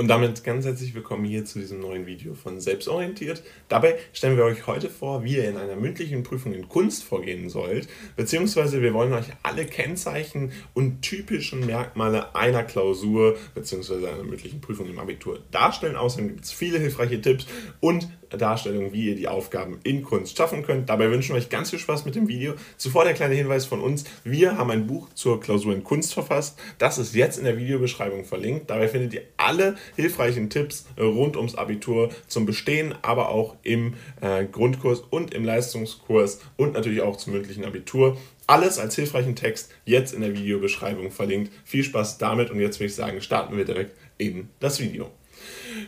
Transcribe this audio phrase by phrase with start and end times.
[0.00, 3.42] Und damit ganz herzlich willkommen hier zu diesem neuen Video von Selbstorientiert.
[3.68, 7.50] Dabei stellen wir euch heute vor, wie ihr in einer mündlichen Prüfung in Kunst vorgehen
[7.50, 14.62] sollt, beziehungsweise wir wollen euch alle Kennzeichen und typischen Merkmale einer Klausur beziehungsweise einer mündlichen
[14.62, 15.96] Prüfung im Abitur darstellen.
[15.96, 17.46] Außerdem gibt es viele hilfreiche Tipps
[17.80, 18.08] und
[18.38, 20.88] Darstellungen, wie ihr die Aufgaben in Kunst schaffen könnt.
[20.88, 22.54] Dabei wünschen wir euch ganz viel Spaß mit dem Video.
[22.76, 24.04] Zuvor der kleine Hinweis von uns.
[24.24, 26.58] Wir haben ein Buch zur Klausur in Kunst verfasst.
[26.78, 28.70] Das ist jetzt in der Videobeschreibung verlinkt.
[28.70, 34.44] Dabei findet ihr alle hilfreichen Tipps rund ums Abitur zum Bestehen, aber auch im äh,
[34.44, 38.16] Grundkurs und im Leistungskurs und natürlich auch zum mündlichen Abitur.
[38.46, 41.52] Alles als hilfreichen Text jetzt in der Videobeschreibung verlinkt.
[41.64, 45.08] Viel Spaß damit und jetzt würde ich sagen, starten wir direkt in das Video.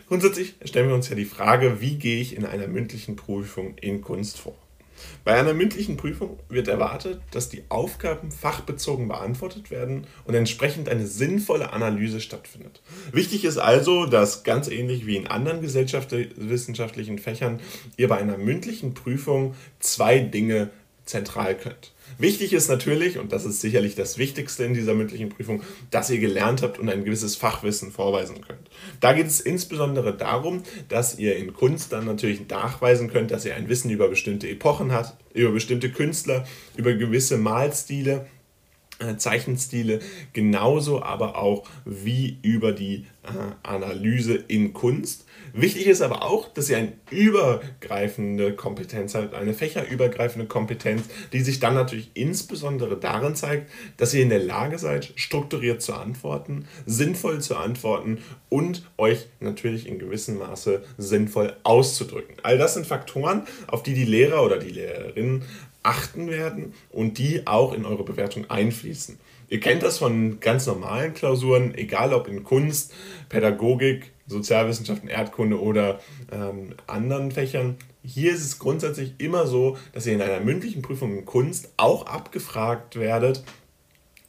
[0.07, 4.01] Grundsätzlich stellen wir uns ja die Frage, wie gehe ich in einer mündlichen Prüfung in
[4.01, 4.55] Kunst vor?
[5.23, 11.07] Bei einer mündlichen Prüfung wird erwartet, dass die Aufgaben fachbezogen beantwortet werden und entsprechend eine
[11.07, 12.81] sinnvolle Analyse stattfindet.
[13.11, 17.59] Wichtig ist also, dass ganz ähnlich wie in anderen gesellschaftswissenschaftlichen Fächern
[17.97, 20.69] ihr bei einer mündlichen Prüfung zwei Dinge
[21.05, 21.92] zentral könnt.
[22.17, 25.61] Wichtig ist natürlich, und das ist sicherlich das Wichtigste in dieser mündlichen Prüfung,
[25.91, 28.69] dass ihr gelernt habt und ein gewisses Fachwissen vorweisen könnt.
[28.99, 33.55] Da geht es insbesondere darum, dass ihr in Kunst dann natürlich nachweisen könnt, dass ihr
[33.55, 36.45] ein Wissen über bestimmte Epochen habt, über bestimmte Künstler,
[36.77, 38.27] über gewisse Malstile
[39.17, 39.99] Zeichenstile,
[40.33, 43.29] genauso aber auch wie über die äh,
[43.63, 45.25] Analyse in Kunst.
[45.53, 51.59] Wichtig ist aber auch, dass ihr eine übergreifende Kompetenz habt, eine fächerübergreifende Kompetenz, die sich
[51.59, 57.39] dann natürlich insbesondere darin zeigt, dass ihr in der Lage seid, strukturiert zu antworten, sinnvoll
[57.39, 58.17] zu antworten
[58.49, 62.35] und euch natürlich in gewissem Maße sinnvoll auszudrücken.
[62.41, 65.43] All das sind Faktoren, auf die die Lehrer oder die Lehrerinnen
[65.83, 69.19] achten werden und die auch in eure Bewertung einfließen.
[69.49, 72.93] Ihr kennt das von ganz normalen Klausuren, egal ob in Kunst,
[73.29, 75.99] Pädagogik, Sozialwissenschaften, Erdkunde oder
[76.31, 77.75] ähm, anderen Fächern.
[78.03, 82.07] Hier ist es grundsätzlich immer so, dass ihr in einer mündlichen Prüfung in Kunst auch
[82.07, 83.43] abgefragt werdet,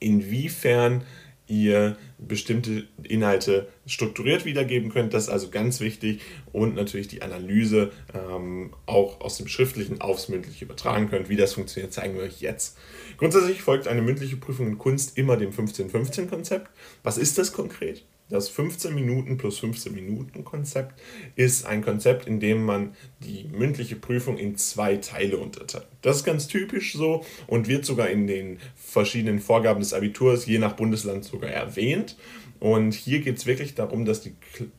[0.01, 1.05] inwiefern
[1.47, 5.13] ihr bestimmte Inhalte strukturiert wiedergeben könnt.
[5.13, 6.21] Das ist also ganz wichtig
[6.53, 11.29] und natürlich die Analyse ähm, auch aus dem Schriftlichen aufs Mündliche übertragen könnt.
[11.29, 12.79] Wie das funktioniert, zeigen wir euch jetzt.
[13.19, 16.71] Grundsätzlich folgt eine mündliche Prüfung in Kunst immer dem 15-15-Konzept.
[17.03, 18.05] Was ist das konkret?
[18.31, 20.99] Das 15 Minuten plus 15 Minuten Konzept
[21.37, 25.87] ist ein Konzept, in dem man die mündliche Prüfung in zwei Teile unterteilt.
[26.05, 30.59] Das ist ganz typisch so und wird sogar in den verschiedenen Vorgaben des Abiturs je
[30.59, 32.17] nach Bundesland sogar erwähnt.
[32.61, 34.35] Und hier geht es wirklich darum, dass die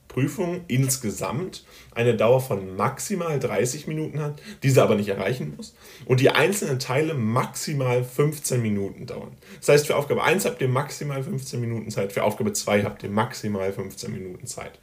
[0.08, 5.76] Prüfung insgesamt eine Dauer von maximal 30 Minuten hat, diese aber nicht erreichen muss.
[6.06, 9.36] Und die einzelnen Teile maximal 15 Minuten dauern.
[9.60, 13.04] Das heißt, für Aufgabe 1 habt ihr maximal 15 Minuten Zeit, für Aufgabe 2 habt
[13.04, 14.80] ihr maximal 15 Minuten Zeit.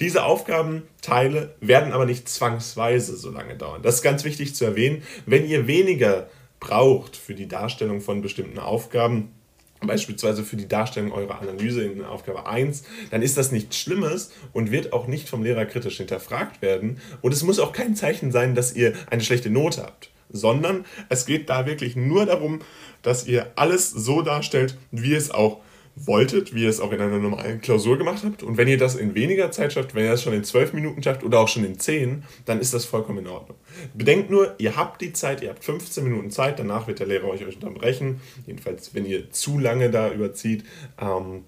[0.00, 3.80] Diese Aufgabenteile werden aber nicht zwangsweise so lange dauern.
[3.82, 5.02] Das ist ganz wichtig zu erwähnen.
[5.24, 6.28] Wenn ihr weniger
[6.60, 9.32] braucht für die Darstellung von bestimmten Aufgaben,
[9.80, 14.70] beispielsweise für die Darstellung eurer Analyse in Aufgabe 1, dann ist das nichts Schlimmes und
[14.70, 17.00] wird auch nicht vom Lehrer kritisch hinterfragt werden.
[17.20, 21.26] Und es muss auch kein Zeichen sein, dass ihr eine schlechte Note habt, sondern es
[21.26, 22.60] geht da wirklich nur darum,
[23.02, 25.60] dass ihr alles so darstellt, wie es auch
[25.96, 28.42] wolltet, wie ihr es auch in einer normalen Klausur gemacht habt.
[28.42, 31.02] Und wenn ihr das in weniger Zeit schafft, wenn ihr das schon in zwölf Minuten
[31.02, 33.56] schafft oder auch schon in zehn, dann ist das vollkommen in Ordnung.
[33.94, 37.28] Bedenkt nur, ihr habt die Zeit, ihr habt 15 Minuten Zeit, danach wird der Lehrer
[37.28, 38.20] euch unterbrechen.
[38.46, 40.64] Jedenfalls, wenn ihr zu lange da überzieht.
[41.00, 41.44] Ähm,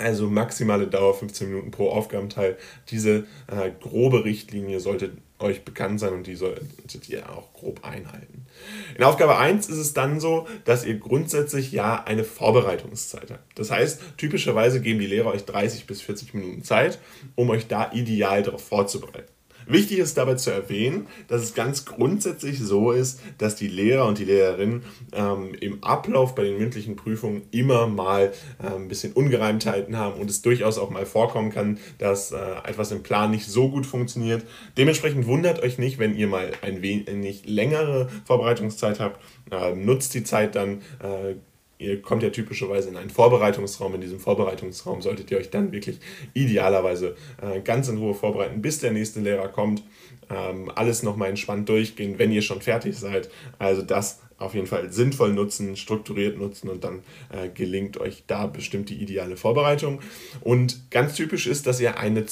[0.00, 2.56] also maximale Dauer 15 Minuten pro Aufgabenteil.
[2.90, 8.46] Diese äh, grobe Richtlinie sollte euch bekannt sein und die solltet ihr auch grob einhalten.
[8.96, 13.58] In Aufgabe 1 ist es dann so, dass ihr grundsätzlich ja eine Vorbereitungszeit habt.
[13.58, 16.98] Das heißt, typischerweise geben die Lehrer euch 30 bis 40 Minuten Zeit,
[17.36, 19.28] um euch da ideal darauf vorzubereiten.
[19.66, 24.18] Wichtig ist dabei zu erwähnen, dass es ganz grundsätzlich so ist, dass die Lehrer und
[24.18, 24.82] die Lehrerinnen
[25.12, 28.32] ähm, im Ablauf bei den mündlichen Prüfungen immer mal
[28.62, 32.92] äh, ein bisschen Ungereimtheiten haben und es durchaus auch mal vorkommen kann, dass äh, etwas
[32.92, 34.44] im Plan nicht so gut funktioniert.
[34.76, 39.20] Dementsprechend wundert euch nicht, wenn ihr mal ein wenig längere Vorbereitungszeit habt.
[39.50, 41.34] Äh, nutzt die Zeit dann äh,
[41.80, 43.94] ihr kommt ja typischerweise in einen Vorbereitungsraum.
[43.94, 45.98] In diesem Vorbereitungsraum solltet ihr euch dann wirklich
[46.34, 49.82] idealerweise äh, ganz in Ruhe vorbereiten, bis der nächste Lehrer kommt.
[50.28, 53.30] Ähm, alles nochmal entspannt durchgehen, wenn ihr schon fertig seid.
[53.58, 57.00] Also das auf jeden Fall sinnvoll nutzen, strukturiert nutzen und dann
[57.30, 60.00] äh, gelingt euch da bestimmt die ideale Vorbereitung.
[60.40, 62.24] Und ganz typisch ist, dass ihr eine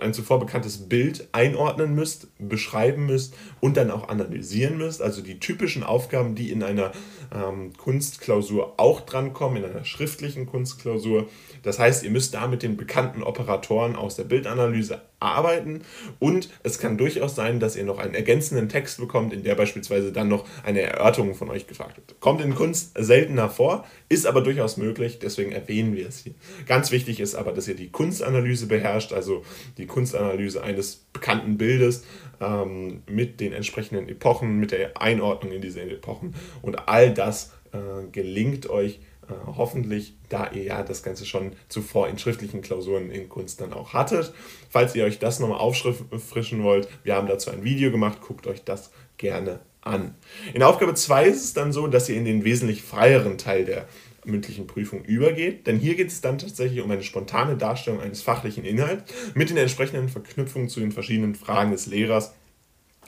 [0.00, 5.00] ein zuvor bekanntes Bild einordnen müsst, beschreiben müsst und dann auch analysieren müsst.
[5.00, 6.92] Also die typischen Aufgaben, die in einer
[7.32, 11.28] ähm, Kunstklausur auch drankommen, in einer schriftlichen Kunstklausur.
[11.62, 15.82] Das heißt, ihr müsst da mit den bekannten Operatoren aus der Bildanalyse arbeiten
[16.18, 20.12] und es kann durchaus sein, dass ihr noch einen ergänzenden Text bekommt, in der beispielsweise
[20.12, 22.20] dann noch eine Erörterung von euch gefragt wird.
[22.20, 26.34] Kommt in Kunst seltener vor, ist aber durchaus möglich, deswegen erwähnen wir es hier.
[26.66, 29.42] Ganz wichtig ist aber, dass ihr die Kunstanalyse beherrscht, also
[29.78, 32.04] die Kunstanalyse eines bekannten Bildes
[32.40, 38.06] ähm, mit den entsprechenden Epochen, mit der Einordnung in diese Epochen und all das äh,
[38.12, 39.00] gelingt euch
[39.46, 43.92] hoffentlich, da ihr ja das Ganze schon zuvor in schriftlichen Klausuren in Kunst dann auch
[43.92, 44.32] hattet.
[44.70, 48.64] Falls ihr euch das nochmal auffrischen wollt, wir haben dazu ein Video gemacht, guckt euch
[48.64, 50.14] das gerne an.
[50.54, 53.86] In Aufgabe 2 ist es dann so, dass ihr in den wesentlich freieren Teil der
[54.24, 58.64] mündlichen Prüfung übergeht, denn hier geht es dann tatsächlich um eine spontane Darstellung eines fachlichen
[58.64, 62.34] Inhalts mit den entsprechenden Verknüpfungen zu den verschiedenen Fragen des Lehrers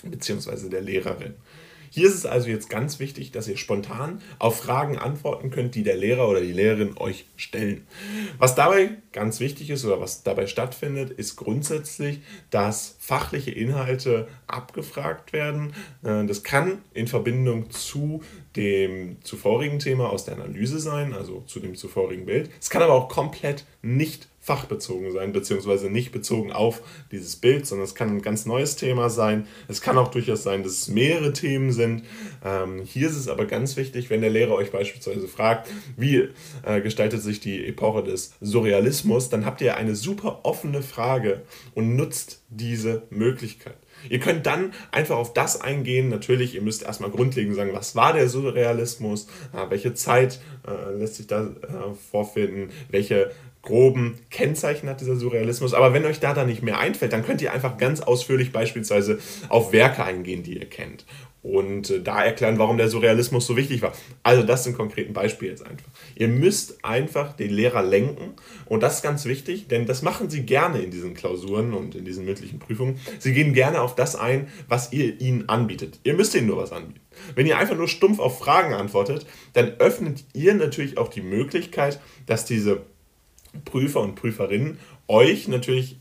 [0.05, 0.69] bzw.
[0.69, 1.35] der Lehrerin.
[1.90, 5.82] Hier ist es also jetzt ganz wichtig, dass ihr spontan auf Fragen antworten könnt, die
[5.82, 7.87] der Lehrer oder die Lehrerin euch stellen.
[8.38, 12.20] Was dabei ganz wichtig ist oder was dabei stattfindet, ist grundsätzlich,
[12.50, 15.73] dass fachliche Inhalte abgefragt werden.
[16.02, 18.23] Äh, das kann in Verbindung zu
[18.56, 22.50] dem zuvorigen Thema aus der Analyse sein, also zu dem zuvorigen Bild.
[22.61, 26.81] Es kann aber auch komplett nicht fachbezogen sein, beziehungsweise nicht bezogen auf
[27.12, 29.47] dieses Bild, sondern es kann ein ganz neues Thema sein.
[29.69, 32.05] Es kann auch durchaus sein, dass es mehrere Themen sind.
[32.43, 35.69] Ähm, hier ist es aber ganz wichtig, wenn der Lehrer euch beispielsweise fragt,
[35.99, 36.29] wie
[36.65, 41.43] äh, gestaltet sich die Epoche des Surrealismus, dann habt ihr eine super offene Frage
[41.75, 43.77] und nutzt diese Möglichkeit.
[44.09, 46.09] Ihr könnt dann einfach auf das eingehen.
[46.09, 51.17] Natürlich, ihr müsst erstmal grundlegend sagen, was war der Surrealismus, äh, welche Zeit äh, lässt
[51.17, 53.31] sich da äh, vorfinden, welche
[53.62, 55.75] groben Kennzeichen hat dieser Surrealismus.
[55.75, 59.19] Aber wenn euch da dann nicht mehr einfällt, dann könnt ihr einfach ganz ausführlich beispielsweise
[59.49, 61.05] auf Werke eingehen, die ihr kennt.
[61.49, 63.93] Und äh, da erklären, warum der Surrealismus so wichtig war.
[64.23, 65.89] Also das sind konkreten Beispiele jetzt einfach.
[66.15, 68.35] Ihr müsst einfach den Lehrer lenken
[68.67, 72.05] und das ist ganz wichtig, denn das machen sie gerne in diesen Klausuren und in
[72.05, 73.00] diesen mündlichen Prüfungen.
[73.19, 76.00] Sie gehen gerne auf das ein, was ihr ihnen anbietet.
[76.05, 77.00] Ihr müsst ihnen nur was anbieten.
[77.35, 81.99] Wenn ihr einfach nur stumpf auf Fragen antwortet, dann öffnet ihr natürlich auch die Möglichkeit,
[82.27, 82.83] dass diese
[83.65, 84.79] Prüfer und Prüferinnen
[85.09, 85.99] euch natürlich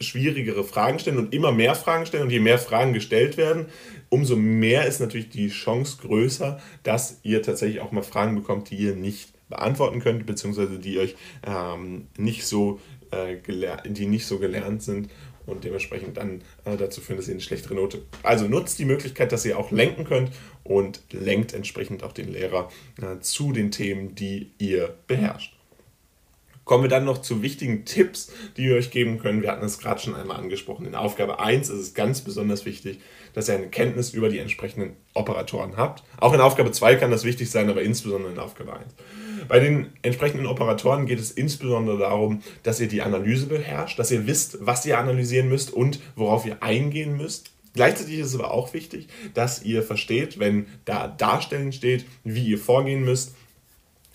[0.00, 2.24] schwierigere Fragen stellen und immer mehr Fragen stellen.
[2.24, 3.66] Und je mehr Fragen gestellt werden,
[4.08, 8.76] umso mehr ist natürlich die Chance größer, dass ihr tatsächlich auch mal Fragen bekommt, die
[8.76, 11.16] ihr nicht beantworten könnt, beziehungsweise die euch
[11.46, 12.80] ähm, nicht so
[13.10, 13.36] äh,
[13.86, 15.08] die nicht so gelernt sind
[15.46, 18.02] und dementsprechend dann äh, dazu führen, dass ihr eine schlechtere Note.
[18.22, 20.30] Also nutzt die Möglichkeit, dass ihr auch lenken könnt
[20.62, 22.70] und lenkt entsprechend auch den Lehrer
[23.00, 25.57] äh, zu den Themen, die ihr beherrscht.
[26.68, 29.40] Kommen wir dann noch zu wichtigen Tipps, die wir euch geben können.
[29.40, 30.84] Wir hatten es gerade schon einmal angesprochen.
[30.84, 33.00] In Aufgabe 1 ist es ganz besonders wichtig,
[33.32, 36.04] dass ihr eine Kenntnis über die entsprechenden Operatoren habt.
[36.18, 38.82] Auch in Aufgabe 2 kann das wichtig sein, aber insbesondere in Aufgabe 1.
[39.48, 44.26] Bei den entsprechenden Operatoren geht es insbesondere darum, dass ihr die Analyse beherrscht, dass ihr
[44.26, 47.50] wisst, was ihr analysieren müsst und worauf ihr eingehen müsst.
[47.72, 52.58] Gleichzeitig ist es aber auch wichtig, dass ihr versteht, wenn da Darstellen steht, wie ihr
[52.58, 53.34] vorgehen müsst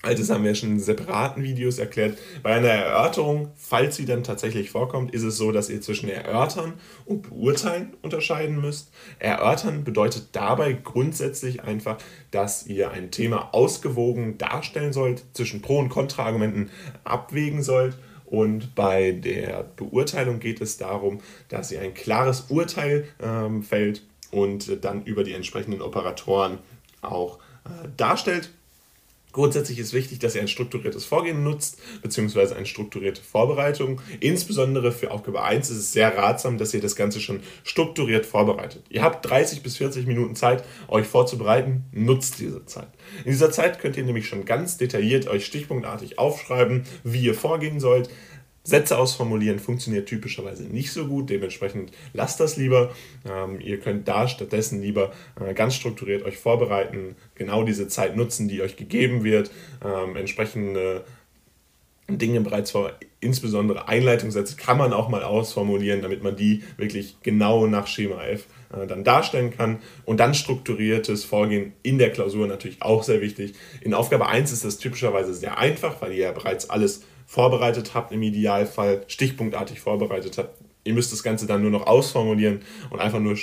[0.04, 2.18] also das haben wir schon in separaten Videos erklärt.
[2.44, 6.74] Bei einer Erörterung, falls sie dann tatsächlich vorkommt, ist es so, dass ihr zwischen Erörtern
[7.06, 8.92] und Beurteilen unterscheiden müsst.
[9.20, 11.98] Erörtern bedeutet dabei grundsätzlich einfach,
[12.32, 16.70] dass ihr ein Thema ausgewogen darstellen sollt, zwischen Pro- und Kontraargumenten
[17.06, 17.98] abwägen sollt.
[18.26, 24.84] Und bei der Beurteilung geht es darum, dass ihr ein klares Urteil ähm, fällt und
[24.84, 26.58] dann über die entsprechenden Operatoren
[27.02, 28.50] auch äh, darstellt
[29.34, 34.00] Grundsätzlich ist wichtig, dass ihr ein strukturiertes Vorgehen nutzt, beziehungsweise eine strukturierte Vorbereitung.
[34.20, 38.84] Insbesondere für Aufgabe 1 ist es sehr ratsam, dass ihr das Ganze schon strukturiert vorbereitet.
[38.90, 41.86] Ihr habt 30 bis 40 Minuten Zeit, euch vorzubereiten.
[41.92, 42.90] Nutzt diese Zeit.
[43.26, 47.80] In dieser Zeit könnt ihr nämlich schon ganz detailliert euch stichpunktartig aufschreiben, wie ihr vorgehen
[47.80, 48.10] sollt.
[48.64, 52.92] Sätze ausformulieren funktioniert typischerweise nicht so gut, dementsprechend lasst das lieber.
[53.30, 58.48] Ähm, ihr könnt da stattdessen lieber äh, ganz strukturiert euch vorbereiten, genau diese Zeit nutzen,
[58.48, 59.52] die euch gegeben wird,
[59.84, 61.04] ähm, entsprechende
[62.10, 62.92] Dinge bereits vor,
[63.22, 68.48] insbesondere Einleitungssätze kann man auch mal ausformulieren, damit man die wirklich genau nach Schema F
[68.74, 69.80] äh, dann darstellen kann.
[70.06, 73.54] Und dann strukturiertes Vorgehen in der Klausur natürlich auch sehr wichtig.
[73.82, 78.12] In Aufgabe 1 ist das typischerweise sehr einfach, weil ihr ja bereits alles vorbereitet habt,
[78.12, 80.62] im Idealfall stichpunktartig vorbereitet habt.
[80.84, 83.38] Ihr müsst das Ganze dann nur noch ausformulieren und einfach nur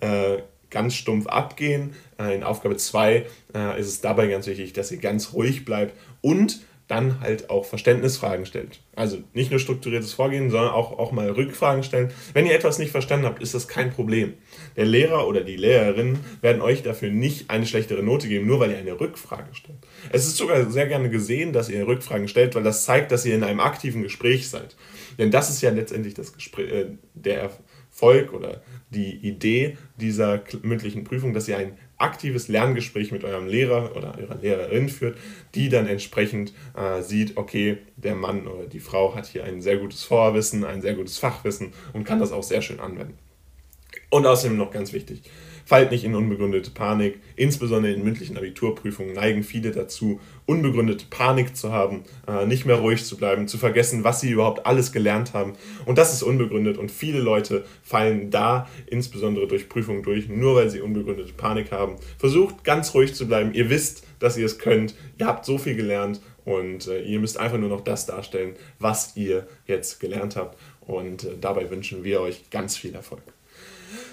[0.00, 0.38] äh,
[0.70, 1.94] ganz stumpf abgehen.
[2.18, 5.94] Äh, in Aufgabe 2 äh, ist es dabei ganz wichtig, dass ihr ganz ruhig bleibt
[6.20, 8.80] und dann halt auch Verständnisfragen stellt.
[8.96, 12.10] Also nicht nur strukturiertes Vorgehen, sondern auch, auch mal Rückfragen stellen.
[12.32, 14.34] Wenn ihr etwas nicht verstanden habt, ist das kein Problem.
[14.76, 18.70] Der Lehrer oder die Lehrerin werden euch dafür nicht eine schlechtere Note geben, nur weil
[18.70, 19.78] ihr eine Rückfrage stellt.
[20.10, 23.34] Es ist sogar sehr gerne gesehen, dass ihr Rückfragen stellt, weil das zeigt, dass ihr
[23.34, 24.74] in einem aktiven Gespräch seid.
[25.18, 27.50] Denn das ist ja letztendlich das Gespräch, äh, der
[27.90, 33.96] Erfolg oder die Idee dieser mündlichen Prüfung, dass ihr ein aktives Lerngespräch mit eurem Lehrer
[33.96, 35.18] oder eurer Lehrerin führt,
[35.54, 39.78] die dann entsprechend äh, sieht, okay, der Mann oder die Frau hat hier ein sehr
[39.78, 43.18] gutes Vorwissen, ein sehr gutes Fachwissen und kann das auch sehr schön anwenden.
[44.10, 45.22] Und außerdem noch ganz wichtig,
[45.68, 47.20] fallt nicht in unbegründete Panik.
[47.36, 53.04] Insbesondere in mündlichen Abiturprüfungen neigen viele dazu, unbegründete Panik zu haben, äh, nicht mehr ruhig
[53.04, 55.52] zu bleiben, zu vergessen, was sie überhaupt alles gelernt haben.
[55.84, 60.70] Und das ist unbegründet und viele Leute fallen da insbesondere durch Prüfungen durch, nur weil
[60.70, 61.96] sie unbegründete Panik haben.
[62.16, 63.52] Versucht ganz ruhig zu bleiben.
[63.52, 64.94] Ihr wisst, dass ihr es könnt.
[65.18, 69.18] Ihr habt so viel gelernt und äh, ihr müsst einfach nur noch das darstellen, was
[69.18, 70.58] ihr jetzt gelernt habt.
[70.80, 73.20] Und äh, dabei wünschen wir euch ganz viel Erfolg.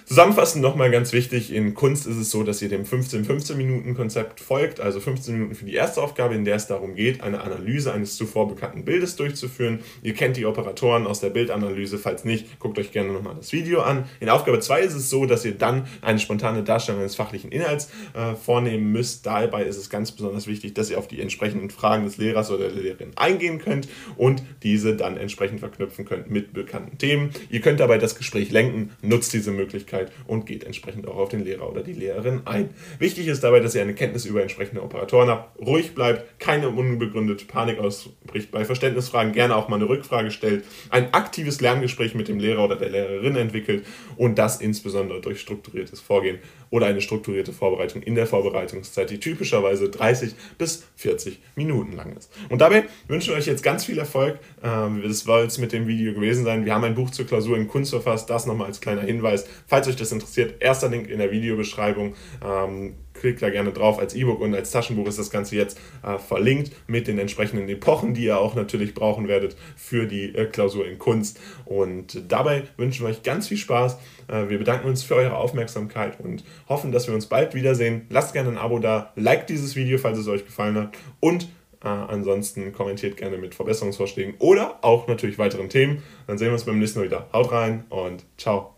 [0.05, 4.99] Zusammenfassend nochmal ganz wichtig, in Kunst ist es so, dass ihr dem 15-15-Minuten-Konzept folgt, also
[4.99, 8.47] 15 Minuten für die erste Aufgabe, in der es darum geht, eine Analyse eines zuvor
[8.47, 9.79] bekannten Bildes durchzuführen.
[10.03, 13.81] Ihr kennt die Operatoren aus der Bildanalyse, falls nicht, guckt euch gerne nochmal das Video
[13.81, 14.05] an.
[14.19, 17.89] In Aufgabe 2 ist es so, dass ihr dann eine spontane Darstellung eines fachlichen Inhalts
[18.13, 19.25] äh, vornehmen müsst.
[19.25, 22.69] Dabei ist es ganz besonders wichtig, dass ihr auf die entsprechenden Fragen des Lehrers oder
[22.69, 23.87] der Lehrerin eingehen könnt
[24.17, 27.31] und diese dann entsprechend verknüpfen könnt mit bekannten Themen.
[27.49, 31.43] Ihr könnt dabei das Gespräch lenken, nutzt diese Möglichkeit und geht entsprechend auch auf den
[31.43, 32.69] Lehrer oder die Lehrerin ein.
[32.99, 37.45] Wichtig ist dabei, dass ihr eine Kenntnis über entsprechende Operatoren habt, ruhig bleibt, keine unbegründete
[37.45, 42.39] Panik ausbricht, bei Verständnisfragen gerne auch mal eine Rückfrage stellt, ein aktives Lerngespräch mit dem
[42.39, 43.85] Lehrer oder der Lehrerin entwickelt
[44.17, 46.39] und das insbesondere durch strukturiertes Vorgehen
[46.69, 52.31] oder eine strukturierte Vorbereitung in der Vorbereitungszeit, die typischerweise 30 bis 40 Minuten lang ist.
[52.49, 54.39] Und dabei wünschen wir euch jetzt ganz viel Erfolg.
[54.63, 56.65] Ähm, das soll es mit dem Video gewesen sein.
[56.65, 59.24] Wir haben ein Buch zur Klausur in Kunst verfasst, das nochmal als kleiner Hinweis.
[59.25, 62.13] Falls Falls euch das interessiert, erster Link in der Videobeschreibung.
[62.43, 63.97] Ähm, klickt da gerne drauf.
[63.97, 68.13] Als E-Book und als Taschenbuch ist das Ganze jetzt äh, verlinkt mit den entsprechenden Epochen,
[68.13, 71.39] die ihr auch natürlich brauchen werdet für die äh, Klausur in Kunst.
[71.65, 73.97] Und dabei wünschen wir euch ganz viel Spaß.
[74.27, 78.05] Äh, wir bedanken uns für eure Aufmerksamkeit und hoffen, dass wir uns bald wiedersehen.
[78.09, 80.89] Lasst gerne ein Abo da, liked dieses Video, falls es euch gefallen hat
[81.19, 81.47] und
[81.83, 86.03] äh, ansonsten kommentiert gerne mit Verbesserungsvorschlägen oder auch natürlich weiteren Themen.
[86.27, 87.27] Dann sehen wir uns beim nächsten Mal wieder.
[87.31, 88.73] Haut rein und ciao.